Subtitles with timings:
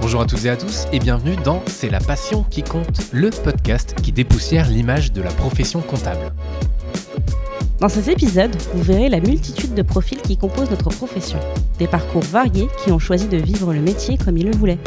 [0.00, 3.30] Bonjour à toutes et à tous et bienvenue dans C'est la passion qui compte, le
[3.30, 6.32] podcast qui dépoussière l'image de la profession comptable.
[7.80, 11.38] Dans ces épisodes, vous verrez la multitude de profils qui composent notre profession.
[11.78, 14.78] Des parcours variés qui ont choisi de vivre le métier comme ils le voulaient.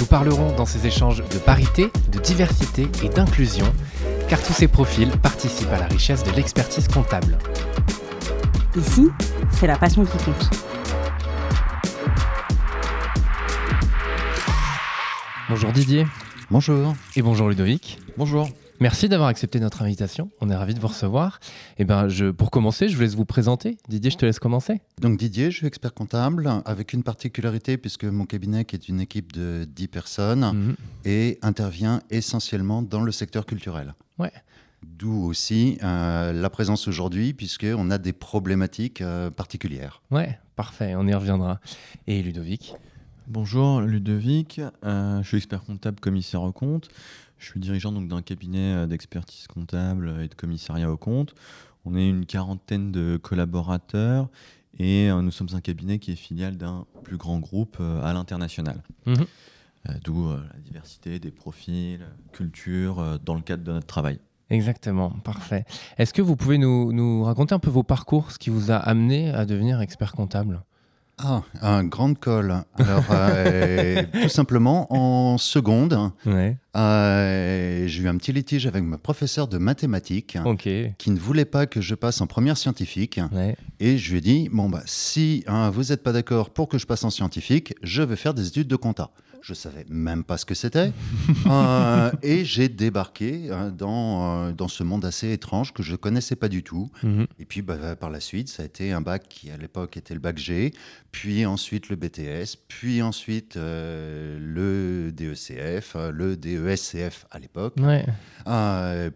[0.00, 3.66] Nous parlerons dans ces échanges de parité, de diversité et d'inclusion,
[4.30, 7.36] car tous ces profils participent à la richesse de l'expertise comptable.
[8.76, 9.08] Ici,
[9.52, 10.50] c'est la passion qui compte.
[15.50, 16.06] Bonjour Didier.
[16.50, 16.94] Bonjour.
[17.14, 17.98] Et bonjour Ludovic.
[18.16, 18.48] Bonjour.
[18.80, 20.30] Merci d'avoir accepté notre invitation.
[20.40, 21.38] On est ravis de vous recevoir.
[21.78, 23.76] Et ben, je, pour commencer, je vous laisse vous présenter.
[23.88, 24.80] Didier, je te laisse commencer.
[25.00, 29.00] Donc Didier, je suis expert comptable avec une particularité puisque mon cabinet qui est une
[29.00, 30.76] équipe de 10 personnes Mhm.
[31.04, 33.94] et intervient essentiellement dans le secteur culturel.
[34.18, 34.32] Ouais.
[34.82, 40.00] D'où aussi euh, la présence aujourd'hui puisqu'on a des problématiques euh, particulières.
[40.10, 41.60] Ouais, parfait, on y reviendra.
[42.06, 42.74] Et Ludovic?
[43.32, 46.88] Bonjour Ludovic, Euh, je suis expert comptable commissaire au compte.
[47.38, 51.36] Je suis dirigeant donc d'un cabinet euh, d'expertise comptable et de commissariat au compte.
[51.84, 54.28] On est une quarantaine de collaborateurs
[54.80, 58.12] et euh, nous sommes un cabinet qui est filiale d'un plus grand groupe euh, à
[58.12, 58.82] l'international.
[59.06, 59.26] Mhm.
[60.02, 64.18] D'où la diversité des profils, culture dans le cadre de notre travail.
[64.50, 65.64] Exactement, parfait.
[65.96, 68.76] Est-ce que vous pouvez nous, nous raconter un peu vos parcours, ce qui vous a
[68.76, 70.62] amené à devenir expert comptable?
[71.22, 72.54] Ah, un grand col.
[72.78, 76.56] Alors, euh, tout simplement, en seconde, Ouais.
[76.76, 80.38] euh, j'ai eu un petit litige avec ma professeure de mathématiques
[80.98, 83.20] qui ne voulait pas que je passe en première scientifique.
[83.32, 83.56] Ouais.
[83.80, 86.78] Et je lui ai dit, bon, bah, si hein, vous n'êtes pas d'accord pour que
[86.78, 89.10] je passe en scientifique, je vais faire des études de compta.
[89.42, 90.92] Je savais même pas ce que c'était.
[91.46, 96.36] Euh, et j'ai débarqué euh, dans, euh, dans ce monde assez étrange que je connaissais
[96.36, 96.90] pas du tout.
[97.02, 97.26] Mhm.
[97.38, 100.14] Et puis bah, par la suite, ça a été un bac qui à l'époque était
[100.14, 100.72] le bac G,
[101.12, 108.04] puis ensuite le BTS, puis ensuite euh, le DECF, le DESCF à l'époque, Ouais.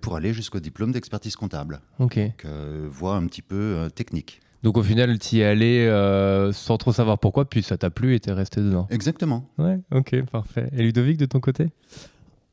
[0.01, 1.81] pour aller jusqu'au diplôme d'expertise comptable.
[1.99, 2.19] Ok.
[2.19, 2.47] Donc,
[2.91, 4.41] voie un petit peu technique.
[4.65, 7.91] Donc au final, tu y es allé euh, sans trop savoir pourquoi, puis ça t'a
[7.91, 8.89] plu et t'es resté dedans.
[8.91, 9.47] Exactement.
[9.59, 10.71] Ouais, ok, parfait.
[10.73, 11.69] Et Ludovic, de ton côté?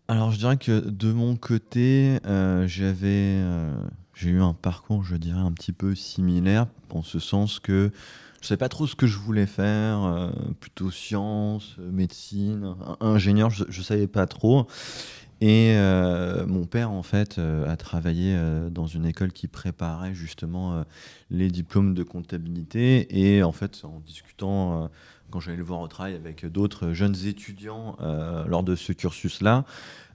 [0.10, 3.74] Alors je dirais que de mon côté, euh, j'avais, euh,
[4.14, 7.92] j'ai eu un parcours, je dirais, un petit peu similaire, en ce sens que
[8.42, 12.74] je ne savais pas trop ce que je voulais faire, euh, plutôt sciences, euh, médecine,
[13.00, 14.68] in- ingénieur, je ne savais pas trop.
[15.42, 20.14] Et euh, mon père, en fait, euh, a travaillé euh, dans une école qui préparait
[20.14, 20.86] justement
[21.32, 23.08] les diplômes de comptabilité.
[23.20, 24.90] Et en fait, en discutant,
[25.32, 27.98] quand j'allais le voir au travail avec d'autres jeunes étudiants
[28.48, 29.66] lors de ce cursus-là,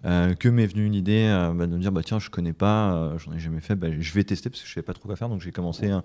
[0.05, 3.15] que m'est venue une idée euh, bah, de me dire bah, tiens, je connais pas,
[3.19, 5.17] j'en ai jamais fait, bah, je vais tester parce que je savais pas trop quoi
[5.17, 5.29] faire.
[5.29, 6.01] Donc j'ai commencé euh,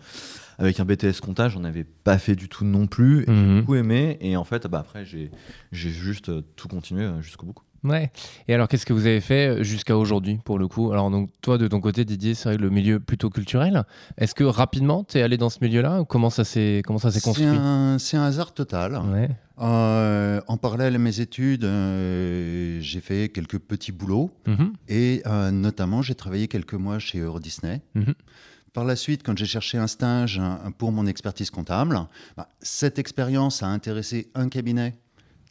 [0.58, 3.26] avec un BTS comptage, j'en avais pas fait du tout non plus.
[3.28, 3.60] J'ai Mhm.
[3.60, 4.18] beaucoup aimé.
[4.22, 5.30] Et en fait, bah, après, j'ai
[5.72, 7.56] juste tout continué euh, jusqu'au bout.
[7.84, 8.12] Ouais.
[8.48, 10.92] Et alors, qu'est-ce que vous avez fait jusqu'à aujourd'hui, pour le coup?
[10.92, 13.84] Alors, donc, toi, de ton côté, Didier, c'est vrai que le milieu plutôt culturel.
[14.18, 16.04] Est-ce que rapidement, tu es allé dans ce milieu-là?
[16.08, 17.48] Comment ça s'est comment ça s'est C'est construit?
[17.48, 19.02] un, c'est un hasard total.
[19.12, 19.30] Ouais.
[19.60, 24.74] Euh, en parallèle à mes études, euh, j'ai fait quelques petits boulots Mhm.
[24.88, 27.82] et euh, notamment j'ai travaillé quelques mois chez Euro Disney.
[27.96, 28.14] Mhm.
[28.74, 30.42] Par la suite, quand j'ai cherché un stage
[30.78, 32.00] pour mon expertise comptable,
[32.38, 34.94] bah, cette expérience a intéressé un cabinet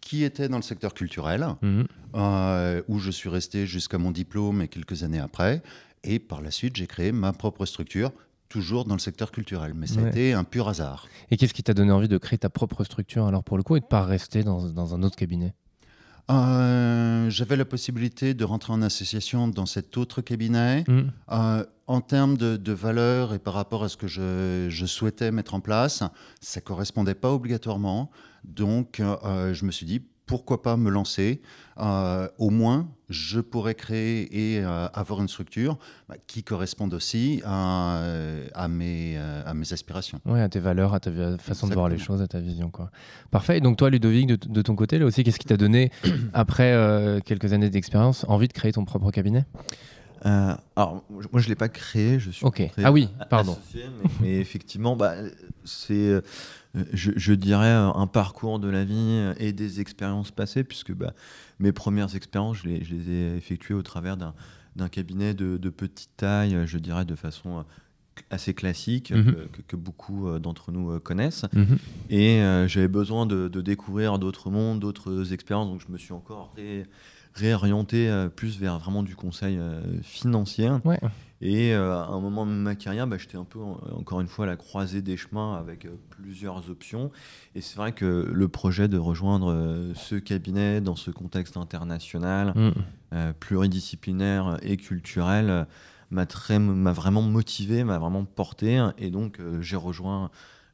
[0.01, 1.87] qui était dans le secteur culturel, Mhm.
[2.17, 5.63] euh, où je suis resté jusqu'à mon diplôme et quelques années après.
[6.05, 8.11] Et par la suite, j'ai créé ma propre structure,
[8.49, 9.75] toujours dans le secteur culturel.
[9.75, 10.05] Mais Ouais.
[10.07, 11.07] c'était un pur hasard.
[11.31, 13.77] Et qu'est-ce qui t'a donné envie de créer ta propre structure, alors, pour le coup,
[13.77, 15.53] et de pas rester dans, dans un autre cabinet?
[16.31, 20.85] Euh, J'avais la possibilité de rentrer en association dans cet autre cabinet.
[20.89, 21.11] Mhm.
[21.33, 25.33] Euh, en termes de, de valeur et par rapport à ce que je, je souhaitais
[25.33, 26.05] mettre en place,
[26.41, 28.11] ça correspondait pas obligatoirement.
[28.45, 31.43] Donc, euh, je me suis dit, pourquoi pas me lancer?
[31.81, 35.79] Euh, Au moins, je pourrais créer et euh, avoir une structure
[36.09, 38.01] bah, qui corresponde aussi à,
[38.55, 40.21] à mes, euh, à mes aspirations.
[40.27, 42.71] Ouais, à tes valeurs, à ta façon de voir les choses, à ta vision.
[42.71, 42.93] Quoi.
[43.33, 43.59] Parfait.
[43.59, 45.91] Et donc, toi, Ludovic, de, de ton côté, là aussi, qu'est-ce qui t'a donné,
[46.33, 49.45] après euh, quelques années d'expérience, envie de créer ton propre cabinet?
[50.27, 52.19] Euh, alors, moi, je l'ai pas créé.
[52.19, 52.59] Je suis Ok.
[52.61, 53.53] rentré Ah oui, pardon.
[53.53, 55.15] associé, mais, mais effectivement, bah,
[55.65, 56.21] c'est, euh,
[56.93, 61.15] je, je dirais, un parcours de la vie et des expériences passées, puisque bah,
[61.59, 64.35] mes premières expériences, je les, je les ai effectuées au travers d'un,
[64.77, 67.63] d'un cabinet de, de petite taille, je dirais, de façon euh,
[68.31, 69.35] assez classique, Mhm.
[69.67, 71.47] que, beaucoup d'entre nous connaissent.
[71.55, 71.79] Mhm.
[72.11, 75.69] Et euh, j'avais besoin de, de découvrir d'autres mondes, d'autres expériences.
[75.69, 76.85] Donc je me suis encore ré-
[77.35, 79.59] réorienter plus vers vraiment du conseil
[80.03, 80.71] financier.
[80.85, 80.99] Ouais.
[81.41, 84.49] Et à un moment de ma carrière, bah, j'étais un peu, encore une fois, à
[84.49, 87.11] la croisée des chemins avec plusieurs options.
[87.55, 93.33] Et c'est vrai que le projet de rejoindre ce cabinet dans ce contexte international, mm.
[93.41, 95.67] pluridisciplinaire et culturel,
[96.11, 96.27] m'a
[96.93, 98.85] vraiment motivé, m'a vraiment porté.
[98.99, 100.31] Et donc, j'ai rejoint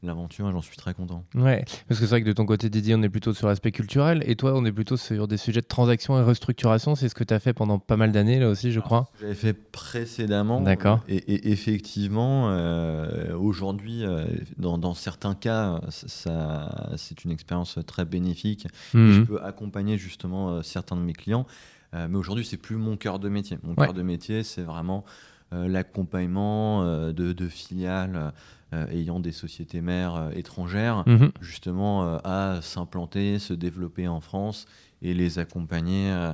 [0.06, 1.24] l'aventure et j'en suis très content.
[1.34, 3.72] Ouais, parce que c'est vrai que de ton côté, Didier, on est plutôt sur l'aspect
[3.72, 6.94] culturel et toi, on est plutôt sur des sujets de transaction et restructuration.
[6.94, 9.10] C'est ce que tu as fait pendant pas mal d'années, là aussi, je crois.
[9.20, 10.60] J'avais fait précédemment.
[10.60, 11.00] D'accord.
[11.08, 14.24] Et, effectivement, euh, aujourd'hui, euh,
[14.58, 18.66] dans, certains cas, ça, c'est une expérience très bénéfique.
[18.94, 19.12] Mhm.
[19.12, 21.46] je peux accompagner justement euh, certains de mes clients.
[21.92, 23.58] mais aujourd'hui, c'est plus mon cœur de métier.
[23.62, 25.04] Mon cœur de métier, c'est vraiment
[25.52, 28.30] l'accompagnement de, de, filiales euh,
[28.72, 31.30] ayant des sociétés mères euh, étrangères, mhm.
[31.40, 34.66] justement euh, à s'implanter, se développer en France
[35.02, 36.32] et les accompagner euh,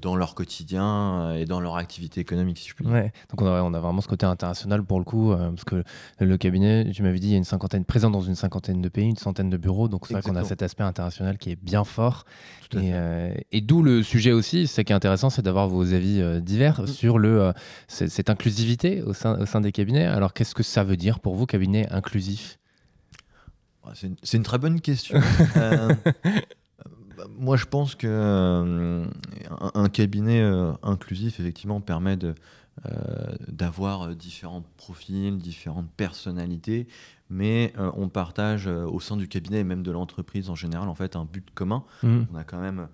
[0.00, 2.94] dans leur quotidien euh, et dans leur activité économique, si je puis dire.
[2.94, 3.12] Ouais.
[3.30, 5.84] Donc on a, on a, vraiment ce côté international pour le coup, euh, parce que
[6.18, 8.88] le cabinet, tu m'avais dit, il y a une cinquantaine, présent dans une cinquantaine de
[8.88, 11.62] pays, une centaine de bureaux, donc c'est vrai qu'on a cet aspect international qui est
[11.62, 12.24] bien fort.
[12.76, 12.92] et,
[13.52, 16.86] et d'où le sujet aussi, ce qui est intéressant, c'est d'avoir vos avis divers mm.
[16.86, 17.52] sur le,
[17.88, 20.06] cette inclusivité au sein, au sein des cabinets.
[20.06, 22.58] Alors qu'est-ce que ça veut dire pour vous, cabinet inclusif?
[23.92, 25.20] C'est une, une, très bonne question.
[27.38, 29.06] moi, je pense que euh,
[29.74, 32.34] un, cabinet euh, inclusif, effectivement, permet de,
[32.86, 32.90] euh,
[33.48, 36.86] d'avoir différents profils, différentes personnalités,
[37.30, 41.16] mais on partage au sein du cabinet et même de l'entreprise en général, en fait,
[41.16, 41.84] un but commun.
[42.02, 42.18] Mmh.
[42.32, 42.86] On a quand même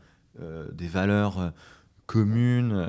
[0.73, 1.53] des valeurs
[2.07, 2.89] communes.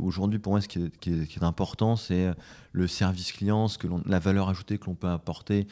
[0.00, 2.32] Aujourd'hui, pour moi, ce qui est, qui est, important, c'est
[2.72, 5.66] le service client, ce que la valeur ajoutée que l'on peut apporter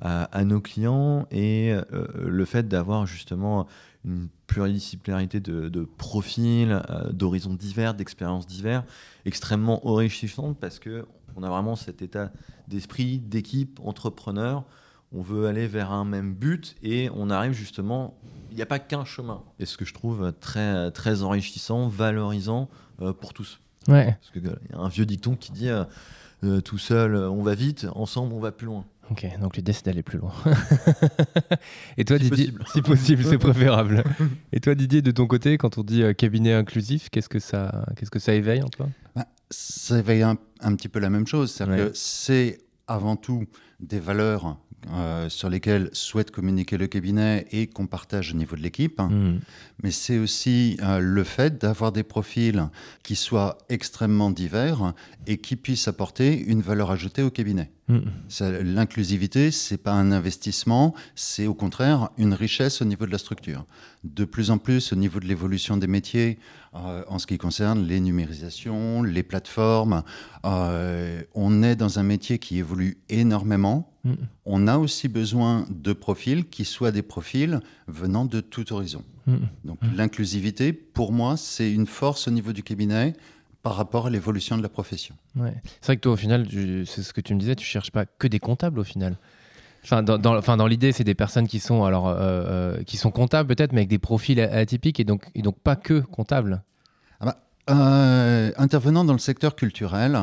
[0.00, 1.72] à, nos clients et
[2.18, 3.66] le fait d'avoir justement
[4.06, 8.84] une pluridisciplinarité de, profils, euh, d'horizons divers, d'expériences divers,
[9.24, 11.04] extrêmement enrichissante parce que
[11.36, 12.32] on a vraiment cet état
[12.66, 14.64] d'esprit, d'équipe, entrepreneur.
[15.12, 18.16] On veut aller vers un même but et on arrive justement.
[18.50, 19.42] Il n'y a pas qu'un chemin.
[19.58, 22.70] Et ce que je trouve très, très enrichissant, valorisant
[23.02, 23.60] euh, pour tous.
[23.86, 24.16] Ouais.
[24.18, 27.86] Parce qu'il y a un vieux dicton qui dit euh, tout seul, on va vite,
[27.94, 28.86] ensemble, on va plus loin.
[29.10, 30.32] Ok, donc l'idée c'est d'aller plus loin.
[31.96, 34.02] Et toi, Didier, si possible, c'est préférable.
[34.52, 37.86] Et toi, Didier, de ton côté, quand on dit euh, cabinet inclusif, qu'est-ce que ça,
[37.96, 38.88] qu'est-ce que ça éveille en toi?
[39.14, 40.36] Bah, Ça éveille un,
[40.74, 43.46] petit peu la même chose, c'est-à-dire que c'est avant tout
[43.80, 44.58] des valeurs
[44.92, 49.00] euh, sur lesquelles souhaite communiquer le cabinet et qu'on partage au niveau de l'équipe.
[49.00, 49.40] Mmh.
[49.82, 52.68] Mais c'est aussi euh, le fait d'avoir des profils
[53.02, 54.92] qui soient extrêmement divers
[55.26, 57.72] et qui puissent apporter une valeur ajoutée au cabinet.
[57.88, 57.98] Mmh.
[58.62, 63.18] L'inclusivité, ce n'est pas un investissement, c'est au contraire une richesse au niveau de la
[63.18, 63.64] structure.
[64.04, 66.38] De plus en plus, au niveau de l'évolution des métiers,
[66.84, 70.02] euh, en ce qui concerne les numérisations, les plateformes,
[70.44, 73.92] euh, on est dans un métier qui évolue énormément.
[74.04, 74.14] Mmh.
[74.44, 79.04] On a aussi besoin de profils qui soient des profils venant de tout horizon.
[79.26, 79.36] Mmh.
[79.64, 83.14] Donc l'inclusivité, pour moi, c'est une force au niveau du cabinet
[83.62, 85.16] par rapport à l'évolution de la profession.
[85.34, 85.54] Ouais.
[85.80, 86.46] C'est vrai que toi, au final,
[86.86, 89.16] c'est ce que tu me disais, tu cherches pas que des comptables au final.
[89.86, 92.96] Enfin, dans, dans, enfin, dans l'idée, c'est des personnes qui sont, alors, euh, euh, qui
[92.96, 96.64] sont comptables peut-être, mais avec des profils atypiques et donc, et donc pas que comptables.
[97.20, 97.36] Ah bah,
[97.70, 100.18] euh, intervenant dans le secteur culturel,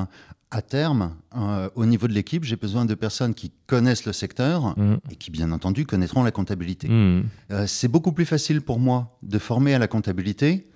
[0.51, 1.15] à terme,
[1.73, 4.97] au niveau de l'équipe, j'ai besoin de personnes qui connaissent le secteur mmh.
[5.09, 6.89] et qui, bien entendu, connaîtront la comptabilité.
[6.89, 7.23] Mmh.
[7.65, 10.67] c'est beaucoup plus facile pour moi de former à la comptabilité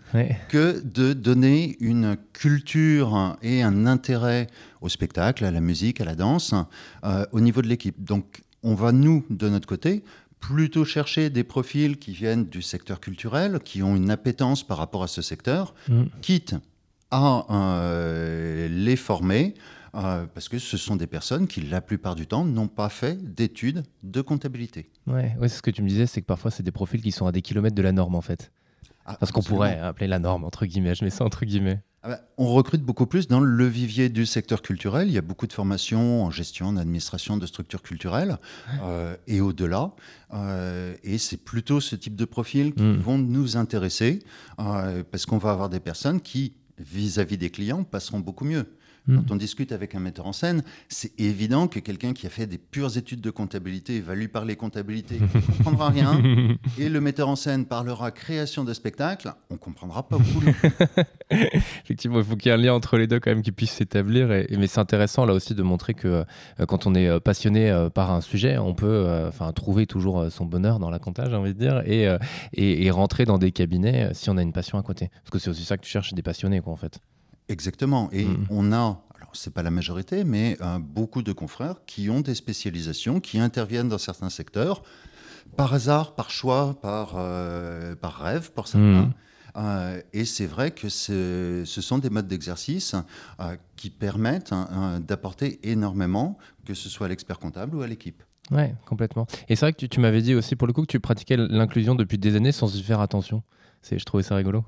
[0.49, 4.47] que de donner une culture et un intérêt
[4.81, 6.53] au spectacle, à la musique, à la danse,
[7.03, 8.03] euh, au niveau de l'équipe.
[8.03, 10.03] Donc, on va, nous, de notre côté,
[10.39, 15.03] plutôt chercher des profils qui viennent du secteur culturel, qui ont une appétence par rapport
[15.03, 16.03] à ce secteur, mm.
[16.21, 16.55] quitte
[17.11, 19.55] à euh, les former,
[19.95, 23.17] euh, parce que ce sont des personnes qui, la plupart du temps, n'ont pas fait
[23.23, 24.89] d'études de comptabilité.
[25.07, 27.11] Ouais, ouais c'est ce que tu me disais, c'est que parfois, c'est des profils qui
[27.11, 28.51] sont à des kilomètres de la norme, en fait.
[29.07, 30.93] Ah, Parce qu'on pourrait appeler la norme, entre guillemets.
[30.93, 31.79] Je mets ça entre guillemets.
[32.03, 35.07] Ah bah, on recrute beaucoup plus dans le vivier du secteur culturel.
[35.07, 38.37] Il y a beaucoup de formations en gestion, en administration de structures culturelles
[38.83, 39.93] euh, et au-delà.
[40.33, 42.97] Euh, et c'est plutôt ce type de profils qui hmm.
[42.97, 44.19] vont nous intéresser
[44.59, 48.67] euh, parce qu'on va avoir des personnes qui, vis-à-vis des clients, passeront beaucoup mieux.
[49.07, 49.17] Hmm.
[49.17, 52.45] Quand on discute avec un metteur en scène, c'est évident que quelqu'un qui a fait
[52.45, 56.21] des pures études de comptabilité va lui parler comptabilité, ne comprendra rien.
[56.77, 60.45] Et le metteur en scène parlera création de spectacle, on comprendra pas beaucoup.
[61.31, 63.71] Effectivement, il faut qu'il y ait un lien entre les deux quand même qui puisse
[63.71, 64.31] s'établir.
[64.31, 66.07] Et, mais c'est intéressant là aussi de montrer que
[66.59, 70.31] euh, quand on est euh, passionné euh, par un sujet, on peut enfin trouver toujours
[70.31, 72.07] son bonheur dans la comptage, j'ai envie de dire, et,
[72.53, 75.09] et, rentrer dans des cabinets si on a une passion à côté.
[75.23, 76.99] Parce que c'est aussi ça que tu cherches, des passionnés, quoi, en fait.
[77.49, 78.09] Exactement.
[78.11, 78.47] Et mm.
[78.49, 83.19] on a, alors c'est pas la majorité, mais beaucoup de confrères qui ont des spécialisations,
[83.19, 84.83] qui interviennent dans certains secteurs,
[85.55, 87.13] par hasard, par choix, par,
[88.01, 89.03] par rêve, pour certains.
[89.03, 89.13] Mm.
[89.57, 92.95] Euh, et c'est vrai que ce sont des modes d'exercice
[93.39, 98.23] euh, qui permettent hein, d'apporter énormément, que ce soit à l'expert comptable ou à l'équipe.
[98.51, 99.27] Oui, complètement.
[99.49, 101.95] Et c'est vrai que tu, m'avais dit aussi, pour le coup, que tu pratiquais l'inclusion
[101.95, 103.43] depuis des années sans y faire attention.
[103.89, 104.63] Je trouvais ça rigolo.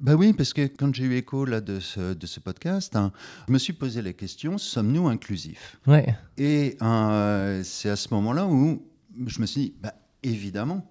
[0.00, 3.12] Bah oui, parce que quand j'ai eu écho là, de, ce, de ce podcast, hein,
[3.46, 5.78] je me suis posé la question sommes-nous inclusifs?
[5.86, 6.16] Ouais.
[6.36, 8.82] Et euh, c'est à ce moment-là où
[9.26, 10.88] je me suis dit bah, évidemment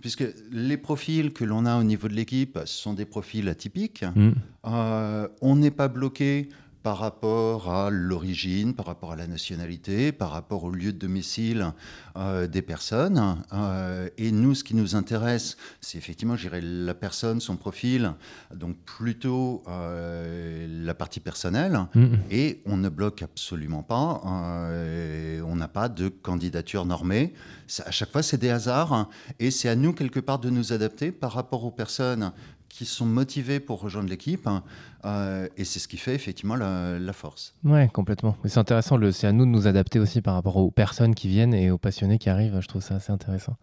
[0.00, 4.04] puisque les profils que l'on a au niveau de l'équipe sont des profils atypiques.
[4.14, 4.30] Mm.
[4.66, 6.48] Euh, on n'est pas bloqué
[6.82, 11.72] par rapport à l'origine, par rapport à la nationalité, par rapport au lieu de domicile
[12.16, 13.42] euh, des personnes.
[13.52, 18.12] Euh, et nous, ce qui nous intéresse, c'est effectivement, je dirais, la personne, son profil,
[18.54, 21.80] donc plutôt euh, la partie personnelle.
[21.94, 22.14] Mm.
[22.30, 24.20] Et on ne bloque absolument pas.
[24.24, 27.34] on n'a pas de candidature normée.
[27.84, 29.08] à chaque fois, c'est des hasards.
[29.38, 32.32] Et c'est à nous, quelque part, de nous adapter par rapport aux personnes
[32.68, 34.46] qui sont motivés pour rejoindre l'équipe.
[34.46, 34.62] Hein,
[35.04, 37.54] euh, et c'est ce qui fait effectivement la, force.
[37.64, 38.36] Ouais, complètement.
[38.42, 38.98] Mais c'est intéressant.
[39.10, 41.78] C'est à nous de nous adapter aussi par rapport aux personnes qui viennent et aux
[41.78, 42.60] passionnés qui arrivent.
[42.60, 43.56] Je trouve ça assez intéressant.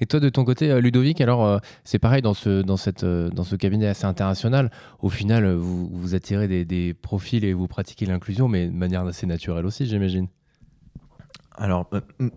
[0.00, 3.04] Et toi, de ton côté, euh, Ludovic, alors euh, c'est pareil dans ce, dans, cette,
[3.04, 4.70] dans ce cabinet assez international.
[5.00, 9.04] Au final, vous, vous attirez des, des profils et vous pratiquez l'inclusion, mais de manière
[9.04, 10.28] assez naturelle aussi, j'imagine.
[11.54, 11.90] Alors,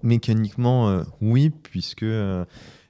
[0.04, 2.06] mécaniquement, oui, puisque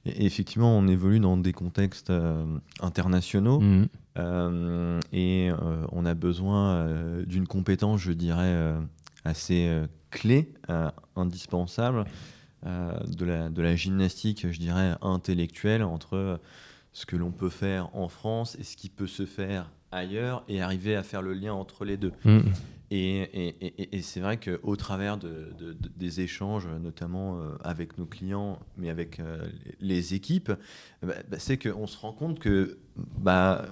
[0.06, 2.44] effectivement, on évolue dans des contextes euh,
[2.80, 3.86] internationaux mmh.
[4.18, 6.86] euh, et euh, on a besoin
[7.26, 8.74] d'une compétence, je dirais,
[9.24, 9.70] assez
[10.10, 10.52] clé,
[11.16, 12.04] indispensable,
[12.64, 16.40] de la, de, la, gymnastique, je dirais, intellectuelle entre
[16.92, 20.60] ce que l'on peut faire en France et ce qui peut se faire ailleurs et
[20.62, 22.12] arriver à faire le lien entre les deux.
[22.24, 22.40] Mmh.
[22.90, 25.52] Et, c'est vrai qu'au travers de,
[25.96, 29.44] des échanges, notamment euh, avec nos clients, mais avec euh,
[29.80, 30.52] les équipes,
[31.02, 32.78] bah, bah, c'est qu'on se rend compte que
[33.18, 33.64] bah,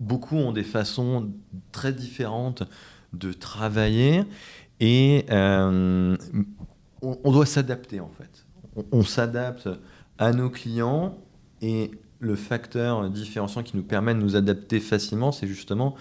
[0.00, 1.32] beaucoup ont des façons
[1.72, 2.62] très différentes
[3.14, 4.24] de travailler
[4.80, 6.14] et euh,
[7.00, 8.46] on, doit s'adapter en fait.
[8.92, 9.70] on s'adapte
[10.18, 11.16] à nos clients
[11.62, 15.96] et le facteur différenciant qui nous permet de nous adapter facilement, c'est justement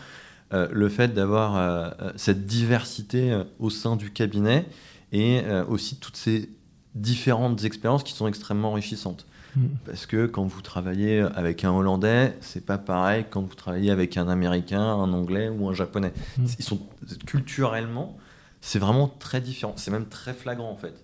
[0.54, 4.68] euh, le fait d'avoir euh, euh, cette diversité au sein du cabinet
[5.12, 6.50] et aussi toutes ces
[6.94, 9.26] différentes expériences qui sont extrêmement enrichissantes.
[9.56, 9.68] Mm.
[9.86, 14.18] Parce que quand vous travaillez avec un Hollandais, c'est pas pareil quand vous travaillez avec
[14.18, 16.12] un Américain, un Anglais ou un Japonais.
[16.38, 16.46] Mm.
[16.60, 16.80] Ils sont
[17.26, 18.18] culturellement,
[18.66, 19.74] c'est vraiment très différent.
[19.76, 20.96] C'est même très flagrant en fait.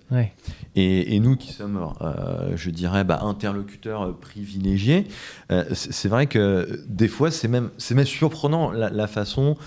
[0.76, 5.08] Et, nous qui sommes, euh, je dirais, bah, interlocuteurs privilégiés,
[5.52, 9.58] euh, c'est vrai que des fois c'est même, même surprenant la, façon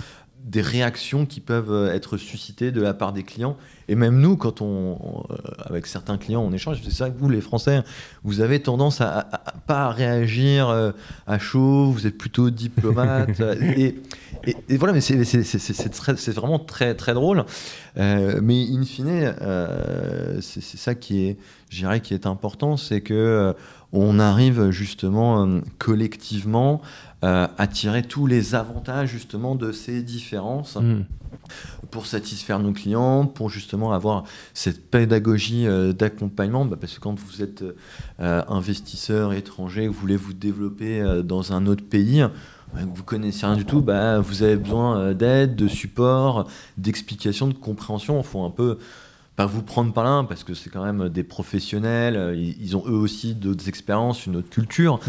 [0.44, 3.56] des réactions qui peuvent être suscitées de la part des clients.
[3.88, 7.28] Et même nous, quand on, euh, avec certains clients, on échange, c'est vrai que vous,
[7.28, 7.82] les Français,
[8.22, 10.92] vous avez tendance à, à, pas réagir
[11.26, 13.40] à chaud, vous êtes plutôt diplomate.
[13.76, 13.96] et,
[14.68, 17.44] et, voilà, mais c'est vraiment très, très drôle.
[17.96, 21.36] Euh, mais in fine, euh, c'est ça qui est,
[22.02, 23.52] qui est important, c'est que euh,
[23.92, 26.80] on arrive justement collectivement
[27.22, 30.76] à tirer tous les avantages justement de ces différences.
[30.76, 31.04] Mm.
[31.90, 35.66] pour satisfaire nos clients, pour justement avoir cette pédagogie
[35.96, 37.64] d'accompagnement, bah, parce que quand vous êtes
[38.18, 42.24] investisseur étranger, vous voulez vous développer dans un autre pays,
[42.82, 47.54] vous connaissez rien du tout, bah, vous avez besoin euh, d'aide, de support, d'explication, de
[47.54, 48.18] compréhension.
[48.18, 48.78] Il faut un peu
[49.36, 52.84] pas vous prendre par là parce que c'est quand même des professionnels, euh, ils, ont
[52.86, 55.00] eux aussi d'autres expériences, une autre culture.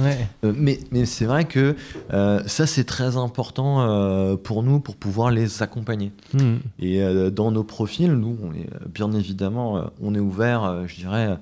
[0.44, 1.76] Euh, mais, mais c'est vrai que
[2.10, 6.12] ça c'est très important pour nous pour pouvoir les accompagner.
[6.34, 6.56] Mmh.
[6.80, 11.38] Et dans nos profils, nous, on est, bien évidemment, on est ouvert, je dirais,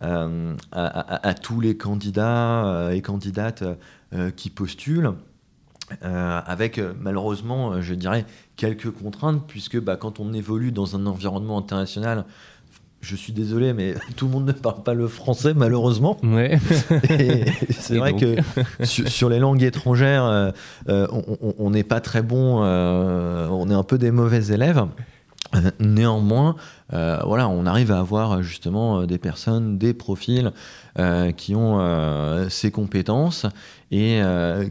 [0.00, 0.28] à,
[0.72, 3.64] à, tous les candidats et candidates
[4.36, 5.12] qui postulent.
[6.02, 8.24] Euh, avec euh, malheureusement, euh, je dirais,
[8.56, 12.24] quelques contraintes, puisque bah, quand on évolue dans un environnement international,
[13.00, 16.18] je suis désolé, mais tout le monde ne parle pas le français, malheureusement.
[16.24, 16.58] Ouais.
[17.70, 18.36] c'est vrai que
[18.84, 20.50] sur, les langues étrangères, euh,
[20.88, 21.06] euh,
[21.58, 24.84] on n'est pas très bon, on est un peu des mauvais élèves.
[25.78, 26.56] Néanmoins,
[26.90, 30.52] voilà, on arrive à avoir justement des personnes, des profils
[31.36, 33.46] qui ont ces compétences
[33.92, 34.20] et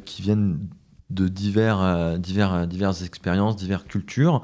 [0.03, 0.60] qui viennent
[1.09, 4.41] de divers, divers, diverses expériences, diverses cultures.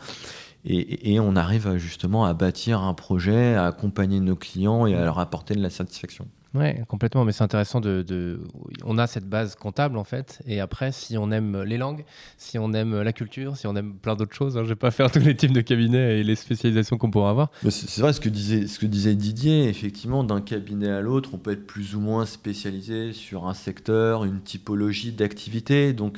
[0.63, 5.17] Et, on arrive justement à bâtir un projet, à accompagner nos clients et à leur
[5.17, 6.27] apporter de la satisfaction.
[6.53, 7.23] Oui, complètement.
[7.23, 8.41] Mais c'est intéressant de,
[8.83, 10.41] On a cette base comptable, en fait.
[10.45, 12.03] Et après, si on aime les langues,
[12.37, 14.75] si on aime la culture, si on aime plein d'autres choses, hein, je ne vais
[14.75, 17.49] pas faire tous les types de cabinets et les spécialisations qu'on pourrait avoir.
[17.69, 19.67] C'est vrai ce que, disait, ce que disait Didier.
[19.69, 24.25] Effectivement, d'un cabinet à l'autre, on peut être plus ou moins spécialisé sur un secteur,
[24.25, 25.93] une typologie d'activité.
[25.93, 26.17] Donc,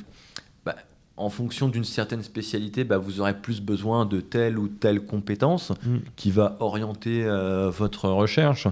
[1.16, 5.70] en fonction d'une certaine spécialité, bah, vous aurez plus besoin de telle ou telle compétence
[5.70, 5.98] mm.
[6.16, 8.66] qui va orienter euh, votre recherche.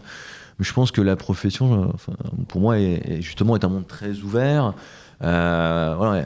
[0.58, 2.12] Mais je pense que la profession, euh,
[2.48, 4.74] pour moi, est, justement est un monde très ouvert.
[5.22, 6.22] Euh,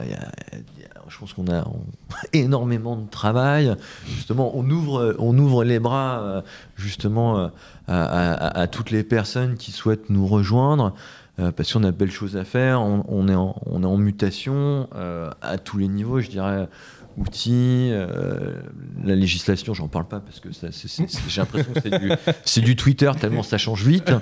[1.07, 1.63] je pense qu'on a
[2.33, 3.75] énormément de travail.
[4.07, 6.43] Justement, on ouvre, on ouvre les bras
[6.75, 7.51] justement
[7.87, 10.93] à, toutes les personnes qui souhaitent nous rejoindre.
[11.39, 14.89] Euh, parce qu'on a belle chose à faire, on, est, en, on est en mutation
[14.95, 16.67] euh, à tous les niveaux, je dirais
[17.15, 18.55] outils, euh,
[19.03, 21.79] la législation, j'en parle pas parce que j'ai l'impression que
[22.45, 24.11] c'est du, Twitter tellement ça change vite.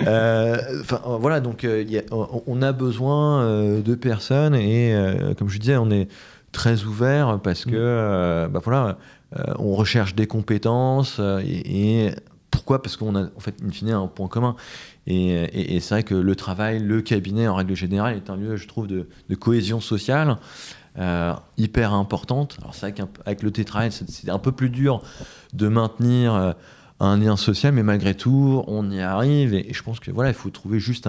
[0.00, 1.64] Enfin voilà, donc
[2.46, 4.96] on a besoin de personnes et
[5.38, 6.08] comme je disais, on est
[6.50, 8.98] très ouvert parce que bah voilà,
[9.58, 12.14] on recherche des compétences et, et
[12.68, 12.82] pourquoi?
[12.82, 14.54] Parce qu'on a en fait, in fine, un point commun.
[15.06, 18.68] Et, c'est vrai que le travail, le cabinet, en règle générale, est un lieu, je
[18.68, 19.08] trouve, de,
[19.40, 20.36] cohésion sociale
[20.98, 22.58] euh, hyper importante.
[22.60, 25.00] Alors c'est vrai qu'avec le tétrail, c'est un peu plus dur
[25.54, 26.52] de maintenir euh,
[27.00, 29.54] un lien social, mais malgré tout, on y arrive.
[29.54, 31.08] Et, je pense que voilà, il faut trouver juste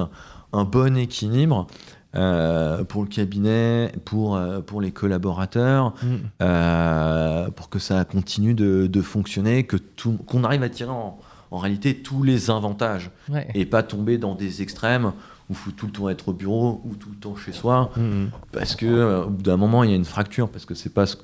[0.54, 1.68] un, bon équilibre.
[2.16, 7.52] Euh, pour le cabinet, pour, pour les collaborateurs, mm.
[7.52, 9.78] pour que ça continue de, de fonctionner, que
[10.26, 11.20] qu'on arrive à tirer en,
[11.52, 13.12] en réalité tous les avantages
[13.54, 15.14] et pas tomber dans des extrêmes
[15.50, 17.92] où il faut tout le temps être au bureau ou tout le temps chez soi
[17.98, 18.28] mm-hmm.
[18.52, 21.06] parce que euh, bout d'un moment il y a une fracture parce que c'est pas
[21.06, 21.16] ce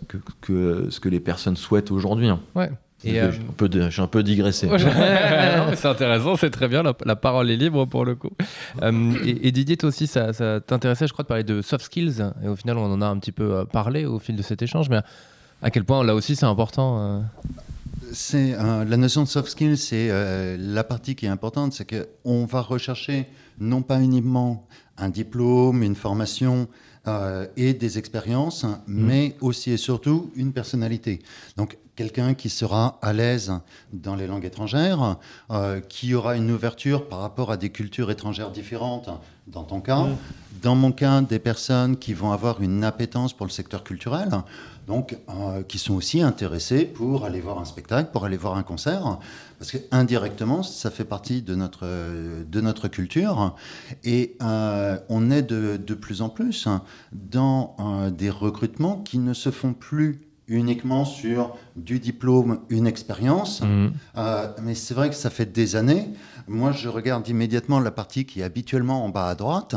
[0.41, 2.29] que, ce que les personnes souhaitent aujourd'hui.
[2.29, 2.39] Hein.
[2.55, 2.71] Ouais.
[3.03, 3.31] Et euh,
[3.89, 4.67] j'ai un peu digressé.
[5.75, 8.31] c'est intéressant, c'est très bien, la, parole est libre pour le coup.
[8.81, 12.23] Euh, et, Didier, toi aussi, ça, ça t'intéressait, je crois, de parler de soft skills.
[12.43, 14.89] Et au final, on en a un petit peu parlé au fil de cet échange,
[14.89, 15.01] mais
[15.61, 17.23] à quel point là aussi c'est important
[18.15, 22.45] c'est la notion de soft skills, c'est euh, la partie qui est importante, c'est qu'on
[22.45, 23.27] va rechercher
[23.59, 26.67] non pas uniquement un diplôme, une formation
[27.07, 28.77] euh, et des expériences, mmh.
[28.87, 31.19] mais aussi et surtout une personnalité.
[31.57, 33.53] Donc quelqu'un qui sera à l'aise
[33.93, 35.17] dans les langues étrangères,
[35.51, 39.09] euh, qui aura une ouverture par rapport à des cultures étrangères différentes,
[39.47, 40.03] dans ton cas.
[40.03, 40.17] Mmh.
[40.61, 44.29] Dans mon cas, des personnes qui vont avoir une appétence pour le secteur culturel
[44.87, 48.63] donc euh, qui sont aussi intéressés pour aller voir un spectacle, pour aller voir un
[48.63, 49.19] concert,
[49.57, 53.55] parce que indirectement, ça fait partie de notre, de notre culture,
[54.03, 56.67] et euh, on est de, de, plus en plus
[57.11, 63.61] dans euh, des recrutements qui ne se font plus uniquement sur du diplôme, une expérience,
[63.61, 63.87] mmh.
[64.61, 66.09] mais c'est vrai que ça fait des années.
[66.47, 69.75] Moi, je regarde immédiatement la partie qui est habituellement en bas à droite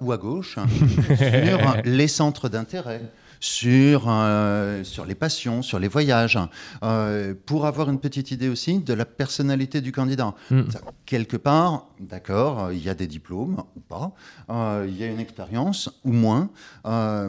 [0.00, 0.58] ou à gauche,
[1.16, 6.38] sur les centres d'intérêt sur, euh, sur les passions, sur les voyages,
[6.82, 10.34] euh, pour avoir une petite idée aussi de la personnalité du candidat.
[10.50, 10.64] Hmm.
[11.06, 14.12] Quelque part, d'accord, il y a des diplômes ou pas,
[14.48, 16.50] euh, il y a une expérience ou moins,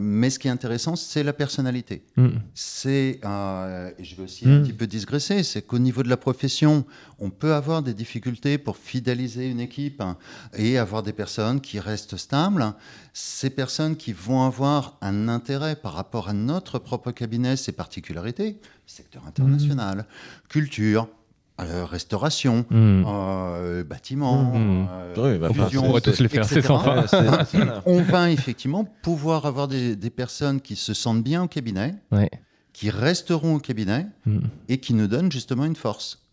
[0.00, 2.04] mais ce qui est intéressant, c'est la personnalité.
[2.16, 2.38] Hmm.
[2.54, 4.62] C'est, et je vais aussi un hmm.
[4.62, 6.84] petit peu digresser, c'est qu'au niveau de la profession,
[7.18, 10.02] on peut avoir des difficultés pour fidéliser une équipe
[10.54, 12.74] et avoir des personnes qui restent stables.
[13.12, 18.58] Ces personnes qui vont avoir un intérêt par rapport à notre propre cabinet, ses particularités,
[18.86, 20.48] secteur international, mmh.
[20.48, 21.08] culture,
[21.64, 23.04] euh, restauration, mmh.
[23.06, 24.88] euh, bâtiment, mmh.
[25.16, 26.62] euh, bah, on pourrait tous les faire, c'est
[27.86, 32.30] On va effectivement pouvoir avoir des, des, personnes qui se sentent bien au cabinet, ouais
[32.72, 34.38] qui resteront au cabinet mm.
[34.68, 36.24] et qui nous donnent justement une force.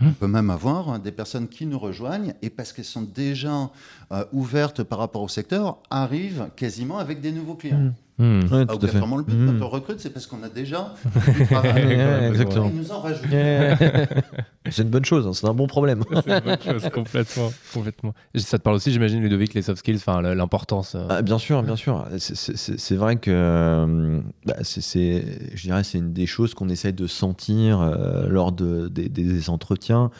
[0.00, 3.70] On peut même avoir hein, des personnes qui nous rejoignent et parce qu'elles sont déjà
[4.10, 7.92] euh, ouvertes par rapport au secteur, arrivent quasiment avec des nouveaux clients.
[8.16, 8.42] Hmm.
[8.42, 9.00] Ouais, tout à fait.
[9.00, 9.46] le but.
[9.46, 9.62] Quand hmm.
[9.62, 10.94] on recrute, c'est parce qu'on a déjà
[11.36, 12.00] du travail.
[12.28, 12.70] exactement.
[12.70, 13.02] nous en
[14.70, 16.04] c'est une bonne chose, hein, c'est un bon problème.
[16.24, 18.14] c'est une bonne chose, complètement, complètement.
[18.36, 20.94] Ça te parle aussi, j'imagine, Ludovic, les soft skills, enfin l'importance.
[20.94, 21.06] Euh.
[21.10, 22.06] Ah, bien sûr, bien sûr.
[22.18, 27.08] C'est vrai que euh, bah, c'est, je dirais, c'est une des choses qu'on essaye de
[27.08, 30.12] sentir euh, lors de, des, entretiens,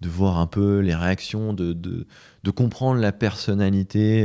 [0.00, 2.08] de voir un peu les réactions, de, de,
[2.42, 4.24] de comprendre la personnalité.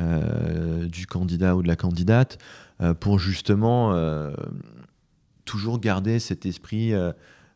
[0.00, 2.38] Euh, du candidat ou de la candidate
[2.80, 4.32] euh, pour justement euh,
[5.44, 6.92] toujours garder cet esprit.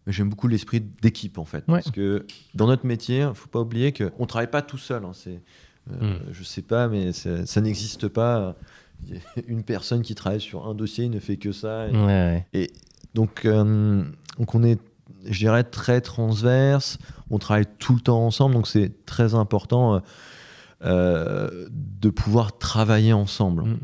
[0.07, 3.61] J'aime beaucoup l'esprit d'équipe en fait, parce que dans notre métier, il ne faut pas
[3.61, 5.05] oublier qu'on ne travaille pas tout seul.
[5.05, 5.13] Hein,
[5.87, 6.17] hmm.
[6.31, 8.57] Je sais pas, mais ça, n'existe pas.
[9.49, 11.87] Une personne qui travaille sur un dossier ne fait que ça.
[12.53, 12.71] Et,
[13.15, 14.81] donc, donc on est
[15.27, 16.99] je dirais, très transverse.
[17.31, 20.03] On travaille tout le temps ensemble, donc c'est très important
[20.85, 23.63] euh, de pouvoir travailler ensemble.
[23.63, 23.79] Mm.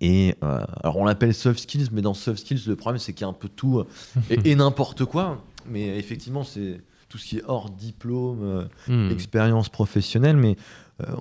[0.00, 3.22] Et euh, alors on l'appelle soft skills, mais dans soft skills, le problème c'est qu'il
[3.22, 3.86] y a un peu tout euh,
[4.28, 5.44] et, n'importe quoi.
[5.68, 9.10] Mais effectivement, c'est tout ce qui est hors diplôme, mm.
[9.12, 10.56] expérience professionnelle, mais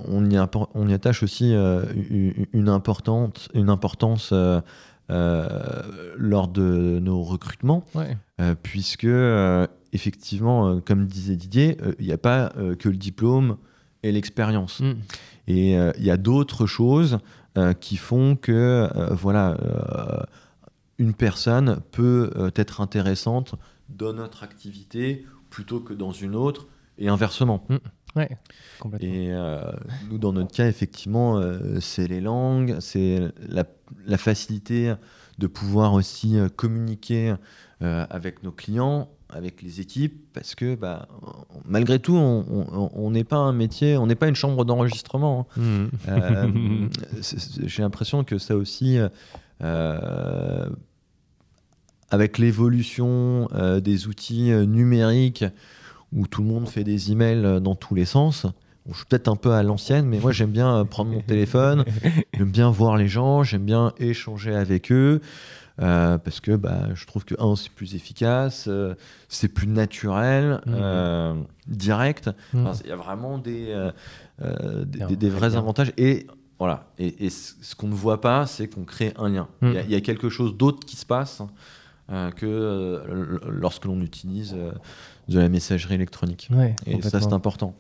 [0.08, 0.40] on, y
[0.74, 4.34] on, y attache aussi une, importante, une importance
[5.10, 7.86] lors de nos recrutements,
[8.64, 9.08] puisque
[9.94, 13.58] effectivement, comme disait Didier, il n'y a pas que le diplôme
[14.04, 14.82] et l'expérience.
[14.82, 14.94] Mm.
[15.48, 17.20] Et euh, il y a d'autres choses
[17.58, 18.52] euh, qui font que
[18.96, 19.58] euh, voilà,
[20.98, 23.56] une personne peut être intéressante
[23.90, 27.66] dans notre activité plutôt que dans une autre, et inversement.
[27.70, 27.76] Mm.
[28.16, 28.38] Ouais,
[28.80, 29.10] complètement.
[29.10, 29.34] Et
[30.10, 31.42] nous, dans notre cas, effectivement,
[31.80, 33.66] c'est les langues, c'est la,
[34.06, 34.94] la, facilité
[35.40, 37.34] de pouvoir aussi communiquer
[37.80, 41.08] avec nos clients avec les équipes parce que bah,
[41.66, 45.48] malgré tout, on n'est pas un métier, on n'est pas une chambre d'enregistrement.
[45.58, 45.62] Hein.
[45.62, 45.86] Mmh.
[46.08, 46.88] Euh,
[47.66, 48.98] j'ai l'impression que ça aussi,
[49.62, 50.70] euh,
[52.10, 55.46] avec l'évolution euh, des outils numériques
[56.12, 58.46] où tout le monde fait des emails dans tous les sens.
[58.88, 61.86] je suis peut-être un peu à l'ancienne, mais moi j'aime bien prendre mon téléphone,
[62.34, 65.22] j'aime bien voir les gens, j'aime bien échanger avec eux.
[65.82, 68.94] Euh, parce que bah, je trouve que, un, c'est plus efficace, euh,
[69.28, 70.74] c'est plus naturel, mmh.
[70.76, 71.34] euh,
[71.68, 72.30] direct.
[72.54, 72.68] Mmh.
[72.84, 73.90] Il y a vraiment des,
[74.40, 75.92] des, vrais avantages.
[75.98, 76.28] Et
[76.60, 76.86] voilà.
[77.00, 79.48] Et, ce qu'on ne voit pas, c'est qu'on crée un lien.
[79.62, 79.72] Mmh.
[79.86, 81.42] Il y, a quelque chose d'autre qui se passe
[82.36, 84.56] que lorsque l'on utilise
[85.28, 86.50] de la messagerie électronique.
[86.86, 87.76] et ça, c'est important.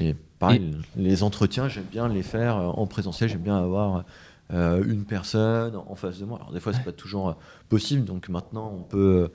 [0.00, 4.04] Et pareil, les entretiens, j'aime bien les faire en présentiel, j'aime bien avoir
[4.52, 6.38] euh, une personne en face de moi.
[6.40, 7.34] Alors des fois, c'est pas toujours euh,
[7.68, 9.30] possible, donc maintenant on peut,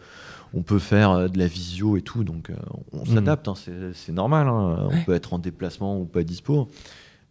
[0.53, 2.51] on peut faire euh, de la visio et tout, donc
[2.93, 3.15] on mhm.
[3.15, 4.47] s'adapte, hein, c'est normal.
[4.47, 4.89] Hein.
[4.91, 6.69] On peut être en déplacement ou pas dispo,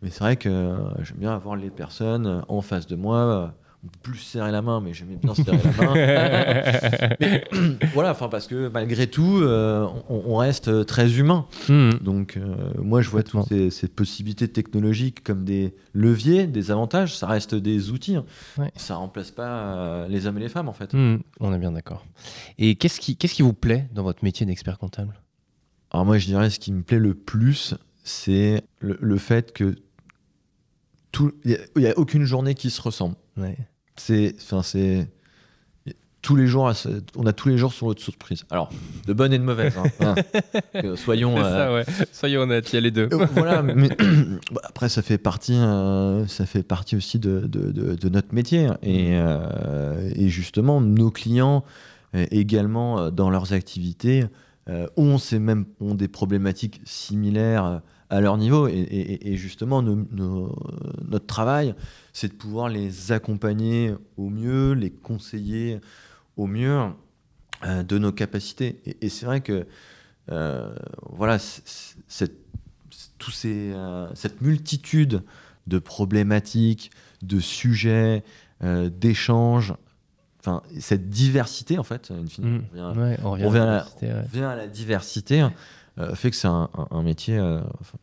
[0.03, 3.55] mais c'est vrai que j'aime bien avoir les personnes en face de moi
[4.03, 5.95] plus serrer la main, mais j'aimais bien serrer la main.
[7.95, 11.47] voilà, enfin parce que malgré tout, euh, on, reste très humain.
[11.69, 11.93] Hmm.
[12.01, 17.17] Donc euh, moi, je vois toutes ces, possibilités technologiques comme des leviers, des avantages.
[17.17, 18.17] Ça reste des outils.
[18.17, 18.25] Hein.
[18.77, 20.93] Ça remplace pas euh, les hommes et les femmes en fait.
[20.93, 21.19] Hmm.
[21.41, 22.05] On est bien d'accord.
[22.59, 25.15] Et qu'est-ce qui, qu'est-ce qui vous plaît dans votre métier d'expert comptable?
[25.91, 29.77] Alors moi, je dirais ce qui me plaît le plus, c'est le, fait que
[31.45, 33.17] il n'y a, aucune journée qui se ressemble.
[33.37, 33.57] Ouais
[33.97, 35.09] c'est, enfin, c'est
[36.27, 36.73] tous les jours,
[37.15, 38.45] on a tous les jours sur votre surprise.
[38.51, 38.69] Alors,
[39.07, 39.79] de bonnes et de mauvaises.
[40.01, 40.17] Hein.
[40.97, 43.09] soyons, euh, soyons honnêtes, il y a les deux.
[43.13, 43.89] Euh, voilà, mais
[44.51, 48.67] bah, après, ça fait partie, euh, ça fait partie aussi de, de, de, notre métier.
[48.83, 49.13] Et,
[50.17, 51.63] et, justement, nos clients
[52.13, 54.25] également dans leurs activités
[54.97, 58.69] ont ces mêmes ont des problématiques similaires à leur niveau.
[58.69, 61.75] Et, justement, notre travail,
[62.13, 65.81] c'est de pouvoir les accompagner au mieux, les conseiller
[66.37, 66.79] au mieux
[67.65, 68.81] euh, de nos capacités.
[69.01, 69.67] Et, c'est vrai que
[70.31, 70.75] euh,
[71.11, 71.39] voilà,
[73.19, 75.23] tous ces, euh, cette multitude
[75.67, 76.91] de problématiques,
[77.23, 78.23] de sujets,
[78.63, 79.75] d'échanges,
[80.41, 82.59] enfin cette diversité en fait, mmh.
[83.23, 85.47] on, revient, à, la, diversité.
[86.15, 86.69] Fait que c'est un,
[87.03, 87.41] métier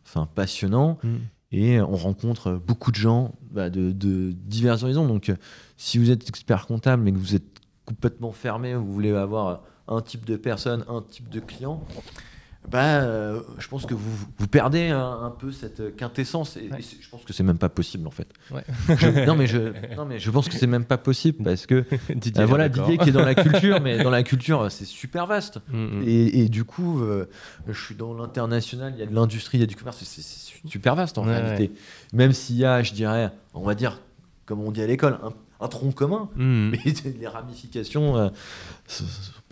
[0.04, 1.16] enfin, passionnant mmh
[1.54, 3.92] et on rencontre beaucoup de gens bah, de,
[4.34, 5.08] divers horizons.
[5.08, 5.36] Donc, euh,
[5.78, 10.02] si vous êtes expert comptable mais que vous êtes complètement fermé, vous voulez avoir un
[10.02, 11.86] type de personne, un type de client,
[12.70, 16.58] bah, euh, je pense que vous, vous perdez un, peu cette quintessence.
[16.58, 18.28] Et, je pense que c'est même pas possible en fait.
[19.28, 19.60] non, mais je,
[19.98, 22.98] non, mais je pense que c'est même pas possible parce que Didier, euh, voilà Didier
[22.98, 25.60] qui est dans la culture, mais dans la culture c'est super vaste.
[25.70, 26.04] Mm, mm.
[26.08, 27.02] et, du coup,
[27.68, 30.68] je suis dans l'international, il y a de l'industrie, il y a du commerce, c'est
[30.68, 31.72] super vaste en réalité.
[32.14, 34.00] Même s'il y a, je dirais, on va dire,
[34.46, 36.72] comme on dit à l'école, un, un tronc commun, hmm.
[36.72, 36.80] mais
[37.18, 38.30] les ramifications, euh,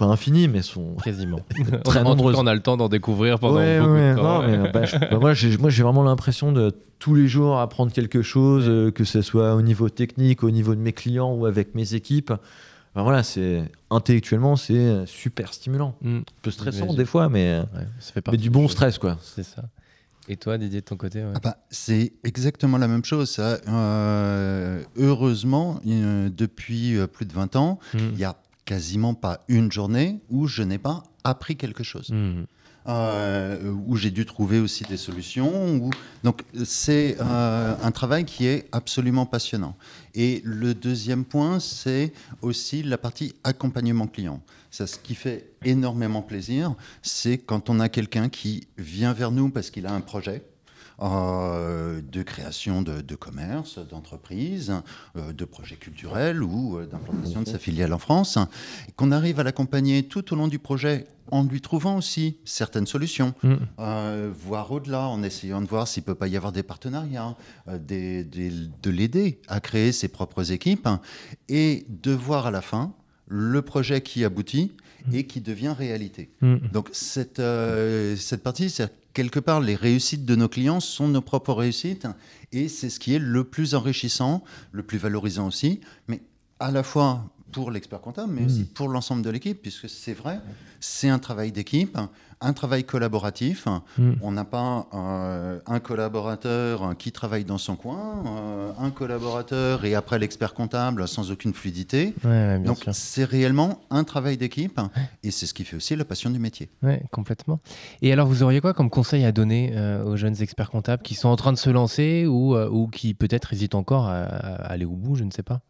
[0.01, 1.39] pas infinies, mais sont quasiment
[1.83, 2.35] très nombreuses.
[2.37, 4.41] on a le temps d'en découvrir pendant beaucoup de temps.
[4.73, 9.03] Bah, bah, moi, j'ai vraiment l'impression de tous les jours apprendre quelque chose, euh, que
[9.03, 12.33] ce soit au niveau technique, au niveau de mes clients ou avec mes équipes.
[12.95, 15.95] Ben voilà, c'est intellectuellement, c'est super stimulant.
[16.01, 16.17] Hmm.
[16.17, 17.61] Un peu stressant des fois, mais,
[17.99, 19.17] ça fait mais du bon stress, quoi.
[19.21, 19.63] C'est ça.
[20.27, 23.29] Et toi, Didier, de ton côté ah bah, C'est exactement la même chose.
[23.29, 23.59] Ça.
[23.67, 27.97] Euh, heureusement, depuis euh, plus de 20 ans, hmm.
[27.97, 28.35] il n'y a
[28.65, 32.09] quasiment pas une journée où je n'ai pas appris quelque chose.
[32.11, 32.43] Hmm.
[32.87, 35.91] Euh, où j'ai dû trouver aussi des solutions.
[36.23, 39.75] Donc c'est un travail qui est absolument passionnant.
[40.15, 44.41] Et le deuxième point, c'est aussi la partie accompagnement client.
[44.71, 49.49] Ça, ce qui fait énormément plaisir, c'est quand on a quelqu'un qui vient vers nous
[49.49, 50.43] parce qu'il a un projet.
[51.01, 54.71] Euh, de création de, commerce, d'entreprise,
[55.15, 58.37] euh, de projets culturels ou euh, d'implantation de sa filiale en France,
[58.97, 63.33] qu'on arrive à l'accompagner tout au long du projet en lui trouvant aussi certaines solutions,
[63.41, 64.27] mm.
[64.31, 67.35] voire au-delà, en essayant de voir s'il ne peut pas y avoir des partenariats,
[67.67, 70.89] de l'aider à créer ses propres équipes
[71.49, 72.93] et de voir à la fin
[73.31, 74.73] le projet qui aboutit
[75.07, 75.15] mm.
[75.15, 76.29] et qui devient réalité.
[76.41, 76.57] Mm.
[76.73, 81.21] Donc cette, euh, cette partie, c'est quelque part les réussites de nos clients sont nos
[81.21, 82.07] propres réussites
[82.51, 86.21] et c'est ce qui est le plus enrichissant, le plus valorisant aussi, mais
[86.59, 88.67] à la fois pour l'expert comptable, mais aussi mm.
[88.67, 90.39] pour l'ensemble de l'équipe, puisque c'est vrai,
[90.79, 91.97] c'est un travail d'équipe,
[92.41, 93.67] un travail collaboratif.
[93.97, 94.13] Mm.
[94.21, 99.95] On n'a pas euh, un collaborateur qui travaille dans son coin, euh, un collaborateur et
[99.95, 102.13] après l'expert comptable sans aucune fluidité.
[102.65, 104.79] Donc c'est réellement un travail d'équipe
[105.23, 106.69] et c'est ce qui fait aussi la passion du métier.
[106.83, 107.59] Oui, complètement.
[108.01, 111.15] Et alors vous auriez quoi comme conseil à donner euh, aux jeunes experts comptables qui
[111.15, 114.95] sont en train de se lancer ou, ou qui peut-être hésitent encore à aller au
[114.95, 115.61] bout, je ne sais pas?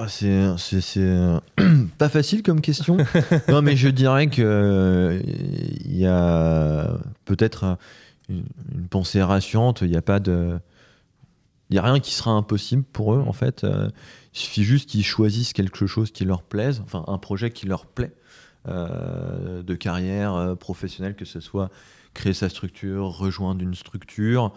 [0.00, 1.40] Ah, c'est
[1.98, 2.98] pas facile comme question.
[3.48, 7.76] non, mais je dirais que euh, il y a peut-être
[8.28, 8.44] une,
[8.88, 9.80] pensée rassurante.
[9.82, 10.60] Il n'y a pas de,
[11.70, 13.64] il y a rien qui sera impossible pour eux en fait.
[13.64, 13.90] Euh,
[14.34, 17.84] il suffit juste qu'ils choisissent quelque chose qui leur plaise, enfin un projet qui leur
[17.84, 18.12] plaît
[18.68, 21.70] euh, de carrière professionnelle, que ce soit
[22.14, 24.52] créer sa structure, rejoindre une structure.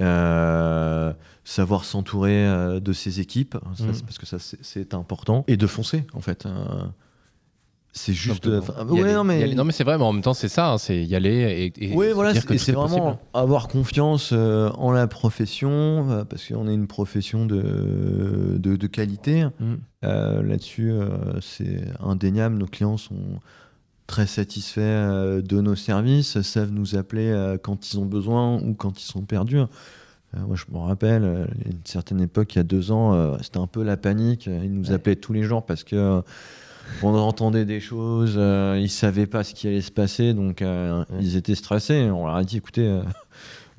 [0.00, 1.12] Euh,
[1.44, 3.86] savoir s'entourer euh, de ses équipes, mm.
[4.04, 6.46] parce que ça c'est important, et de foncer en fait.
[6.46, 6.92] Hein.
[7.92, 8.46] c'est juste.
[8.46, 9.54] non, mais...
[9.54, 11.94] non, mais c'est vrai, mais en même temps, c'est ça, hein, c'est y aller et.
[11.94, 17.46] oui, voilà, c'est vraiment avoir confiance euh, en la profession, parce qu'on est une profession
[17.46, 19.46] de, de, qualité.
[19.58, 19.74] Mm.
[20.02, 20.92] Là-dessus,
[21.40, 23.40] c'est indéniable, nos clients sont
[24.08, 28.74] très satisfaits euh, de nos services, savent nous appeler euh, quand ils ont besoin ou
[28.74, 29.58] quand ils sont perdus.
[29.58, 29.66] Euh,
[30.46, 33.68] moi, je me rappelle, à une certaine époque, il y a deux ans, c'était un
[33.68, 34.46] peu la panique.
[34.46, 36.22] Ils nous appelaient tous les jours parce que
[37.02, 40.62] on entendait des choses, ils ils savaient pas ce qui allait se passer, donc
[41.20, 42.10] ils étaient stressés.
[42.10, 43.00] On leur a dit, écoutez,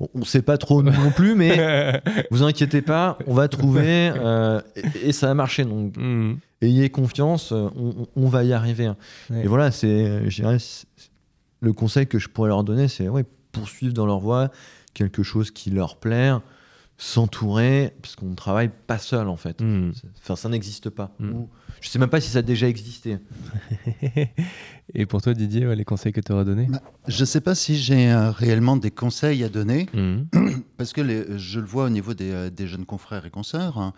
[0.00, 4.12] on ne sait pas trop non plus, mais vous inquiétez pas, on va trouver
[5.04, 5.64] et, ça a marché.
[5.64, 7.68] Donc, mm ayez confiance, euh,
[8.16, 8.92] on, va y arriver.
[9.30, 10.22] Et voilà, c'est,
[11.60, 14.50] le conseil que je pourrais leur donner, c'est ouais, poursuivre dans leur voie
[14.94, 16.32] quelque chose qui leur plaît,
[16.98, 19.60] s'entourer, parce qu'on ne travaille pas seul en fait.
[19.62, 19.92] Hmm.
[20.18, 21.14] Enfin, ça n'existe pas.
[21.18, 21.46] Je hmm.
[21.80, 23.16] Je sais même pas si ça a déjà existé.
[24.94, 26.66] Et pour toi, Didier, les conseils que tu auras donnés?
[26.66, 30.24] Bah, Je ne sais pas si j'ai euh, réellement des conseils à donner, hmm.
[30.76, 33.94] parce que je le vois au niveau des, euh, jeunes confrères et consoeurs, hein,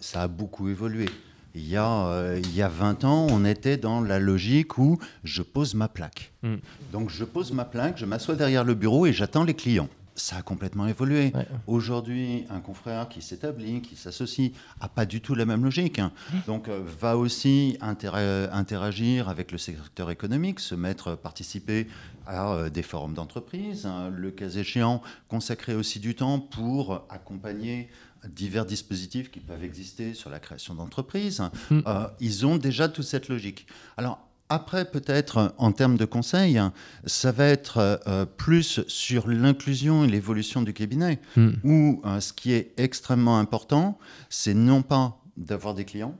[0.00, 1.06] ça a beaucoup évolué.
[1.54, 4.98] Il y, a, euh, il y a 20 ans, on était dans la logique où
[5.22, 6.32] je pose ma plaque.
[6.42, 6.56] Hmm.
[6.92, 9.88] Donc je pose ma plaque, je m'assois derrière le bureau et j'attends les clients.
[10.14, 11.32] Ça a complètement évolué.
[11.66, 15.98] Aujourd'hui, un confrère qui s'établit, qui s'associe, n'a pas du tout la même logique.
[15.98, 16.12] Hein.
[16.32, 16.38] Hmm.
[16.46, 21.86] Donc, euh, va aussi interagir avec le secteur économique, se mettre, participer
[22.26, 24.10] à euh, des forums d'entreprise, hein.
[24.14, 27.88] le cas échéant, consacrer aussi du temps pour accompagner
[28.28, 31.80] divers dispositifs qui peuvent exister sur la création d'entreprises, hmm.
[31.86, 33.66] euh, ils ont déjà toute cette logique.
[33.96, 34.20] Alors,
[34.52, 36.60] après, peut-être en termes de conseils,
[37.06, 41.50] ça va être euh, plus sur l'inclusion et l'évolution du cabinet, hmm.
[41.64, 46.16] où euh, ce qui est extrêmement important, c'est non pas d'avoir des clients,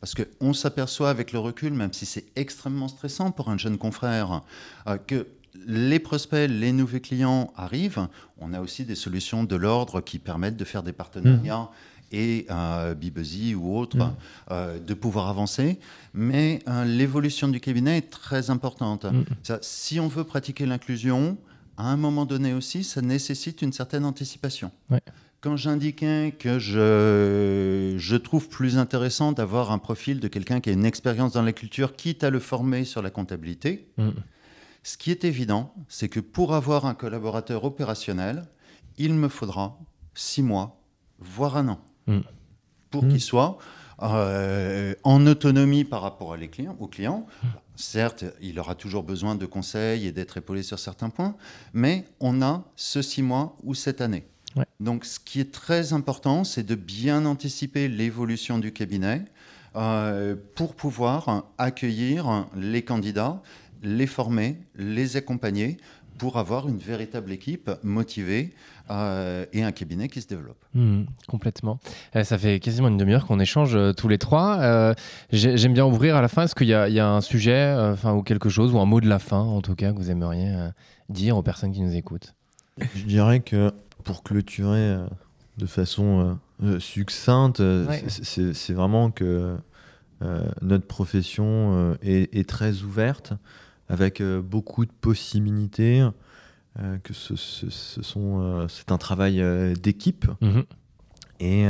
[0.00, 4.42] parce qu'on s'aperçoit avec le recul, même si c'est extrêmement stressant pour un jeune confrère,
[5.06, 5.26] que
[5.66, 8.08] les prospects, les nouveaux clients arrivent.
[8.38, 11.62] On a aussi des solutions de l'ordre qui permettent de faire des partenariats.
[11.62, 11.68] Mmh.
[12.12, 12.94] Et euh,
[13.56, 14.14] ou autre, mmh.
[14.50, 15.78] euh, de pouvoir avancer.
[16.14, 19.04] Mais euh, l'évolution du cabinet est très importante.
[19.04, 19.56] Mmh.
[19.62, 21.38] si on veut pratiquer l'inclusion,
[21.76, 24.70] à un moment donné aussi, ça nécessite une certaine anticipation.
[25.40, 30.72] quand j'indiquais que je, je trouve plus intéressant d'avoir un profil de quelqu'un qui a
[30.72, 34.10] une expérience dans la culture, quitte à le former sur la comptabilité, mm.
[34.82, 38.44] ce qui est évident, c'est que pour avoir un collaborateur opérationnel,
[38.98, 39.78] il me faudra
[40.14, 40.82] six mois,
[41.18, 42.20] voire un an, mm.
[42.90, 43.58] pour qu'il soit
[44.02, 47.26] euh, en autonomie par rapport à les clients, aux clients.
[47.76, 51.34] Certes, il aura toujours besoin de conseils et d'être épaulé sur certains points,
[51.74, 54.26] mais on a ce six mois ou cette année.
[54.80, 59.24] Donc, ce qui est très important, c'est de bien anticiper l'évolution du cabinet
[59.76, 63.42] euh, pour pouvoir accueillir les candidats,
[63.82, 65.76] les former, les accompagner
[66.20, 68.54] pour avoir une véritable équipe motivée
[68.90, 70.62] euh, et un cabinet qui se développe.
[70.74, 71.80] Mmh, complètement.
[72.14, 74.94] Euh, ça fait quasiment une demi-heure qu'on échange tous les trois.
[75.32, 76.44] J'aime bien ouvrir à la fin.
[76.44, 79.08] Est-ce qu'il y, y, a un sujet enfin, ou quelque chose, ou un mot de
[79.08, 80.54] la fin, en tout cas, que vous aimeriez
[81.08, 82.34] dire aux personnes qui nous écoutent?
[82.94, 83.72] Je dirais que
[84.04, 85.06] pour clôturer euh,
[85.58, 87.62] de façon euh, euh, succincte,
[88.08, 89.56] c'est vraiment que
[90.60, 93.32] notre profession est, très ouverte,
[93.90, 96.08] avec beaucoup de possibilités,
[97.02, 99.42] que ce, sont, c'est un travail
[99.78, 100.26] d'équipe.
[100.40, 100.64] Mhm.
[101.40, 101.66] Et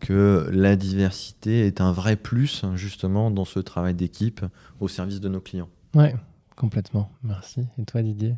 [0.00, 4.44] que la diversité est un vrai plus justement dans ce travail d'équipe
[4.80, 5.68] au service de nos clients.
[5.94, 6.08] Oui,
[6.56, 7.10] complètement.
[7.22, 7.66] Merci.
[7.78, 8.34] Et toi Didier?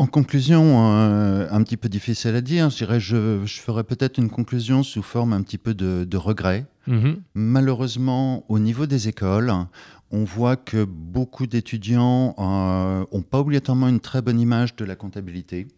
[0.00, 4.18] En conclusion, euh, un petit peu difficile à dire, je dirais, je, je ferais peut-être
[4.18, 6.64] une conclusion sous forme un petit peu de, regret.
[6.86, 7.20] Mhm.
[7.34, 9.52] Malheureusement, au niveau des écoles,
[10.10, 14.96] on voit que beaucoup d'étudiants n'ont euh, pas obligatoirement une très bonne image de la
[14.96, 15.68] comptabilité.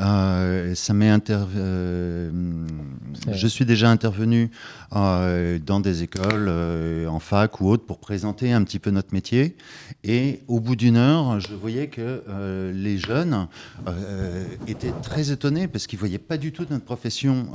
[0.00, 2.30] Euh, ça m'est euh,
[3.30, 4.50] je suis déjà intervenu
[4.96, 6.48] euh, dans des écoles,
[7.08, 9.56] en fac ou autres, pour présenter un petit peu notre métier.
[10.04, 12.22] Et au bout d'une heure, je voyais que
[12.72, 13.48] les jeunes
[14.66, 17.46] étaient très étonnés parce qu'ils ne voyaient pas du tout notre profession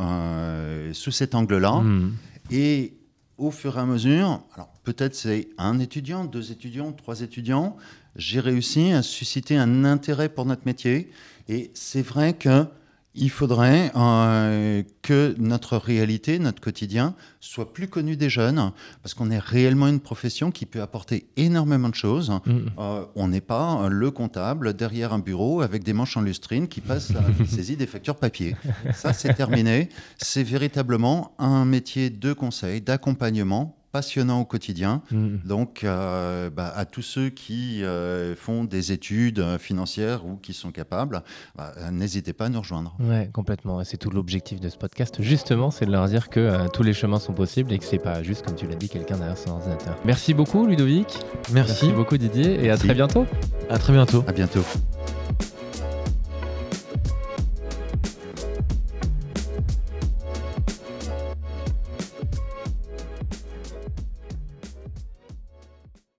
[0.93, 1.81] sous cet angle-là.
[1.81, 2.11] Hmm.
[2.51, 2.96] Et
[3.37, 7.77] au fur et à mesure, alors peut-être c'est un étudiant, deux étudiants, trois étudiants,
[8.15, 11.11] j'ai réussi à susciter un intérêt pour notre métier.
[11.47, 12.33] Et c'est vrai
[13.17, 19.31] qu'il faudrait euh, que notre réalité, notre quotidien, soit plus connu des jeunes, parce qu'on
[19.31, 22.29] est réellement une profession qui peut apporter énormément de choses.
[22.45, 22.57] Mm.
[22.79, 26.81] Euh, on n'est pas le comptable derrière un bureau avec des manches en lustrine qui
[26.81, 28.55] passe la saisie des factures papier.
[28.93, 29.89] Ça, c'est terminé.
[30.17, 35.01] C'est véritablement un métier de conseil, d'accompagnement passionnant au quotidien.
[35.11, 35.37] Mm.
[35.45, 40.53] Donc, euh, bah, à tous ceux qui euh, font des études euh, financières ou qui
[40.53, 41.23] sont capables,
[41.55, 42.95] bah, n'hésitez pas à nous rejoindre.
[42.99, 43.83] Oui, complètement.
[43.83, 47.19] C'est tout l'objectif de ce podcast, justement, c'est de leur dire que tous les chemins
[47.19, 49.97] sont possibles et que c'est pas juste, comme tu l'as dit, quelqu'un derrière son ordinateur.
[50.05, 51.19] Merci beaucoup, Ludovic.
[51.51, 53.25] Merci, beaucoup, Didier, et à très bientôt.
[53.69, 54.23] À très bientôt.
[54.27, 54.63] À bientôt.